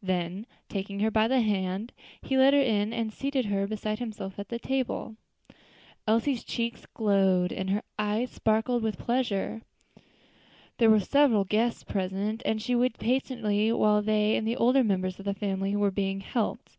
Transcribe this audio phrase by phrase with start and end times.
[0.00, 1.90] Then, taking her by the hand,
[2.22, 5.16] he led her in and seated her beside himself at the table.
[6.06, 9.62] Elsie's cheek glowed and her eyes sparkled with pleasure.
[10.78, 15.18] There were several guests present, and she waited patiently while they and the older members
[15.18, 16.76] of the family were being helped.